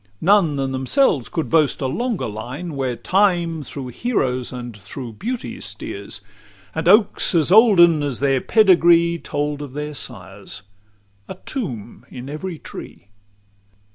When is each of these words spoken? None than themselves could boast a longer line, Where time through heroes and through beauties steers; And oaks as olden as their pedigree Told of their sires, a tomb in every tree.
None 0.19 0.55
than 0.55 0.71
themselves 0.71 1.29
could 1.29 1.47
boast 1.47 1.79
a 1.79 1.85
longer 1.85 2.25
line, 2.25 2.75
Where 2.75 2.95
time 2.95 3.61
through 3.61 3.89
heroes 3.89 4.51
and 4.51 4.75
through 4.75 5.13
beauties 5.13 5.63
steers; 5.65 6.21
And 6.73 6.87
oaks 6.87 7.35
as 7.35 7.51
olden 7.51 8.01
as 8.01 8.19
their 8.19 8.41
pedigree 8.41 9.19
Told 9.19 9.61
of 9.61 9.73
their 9.73 9.93
sires, 9.93 10.63
a 11.27 11.35
tomb 11.45 12.07
in 12.09 12.29
every 12.31 12.57
tree. 12.57 13.09